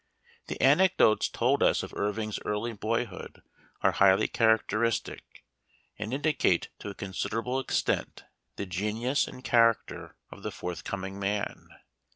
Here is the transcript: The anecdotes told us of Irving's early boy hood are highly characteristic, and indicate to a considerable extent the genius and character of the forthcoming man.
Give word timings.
The 0.47 0.59
anecdotes 0.59 1.29
told 1.29 1.61
us 1.61 1.83
of 1.83 1.93
Irving's 1.95 2.39
early 2.43 2.73
boy 2.73 3.05
hood 3.05 3.43
are 3.81 3.91
highly 3.91 4.27
characteristic, 4.27 5.45
and 5.99 6.11
indicate 6.11 6.69
to 6.79 6.89
a 6.89 6.95
considerable 6.95 7.59
extent 7.59 8.23
the 8.55 8.65
genius 8.65 9.27
and 9.27 9.43
character 9.43 10.15
of 10.31 10.41
the 10.41 10.49
forthcoming 10.49 11.19
man. 11.19 11.67